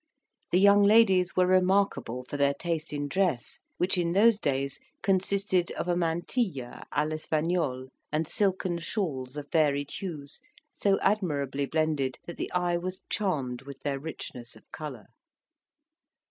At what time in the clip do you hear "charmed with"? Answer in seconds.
13.11-13.79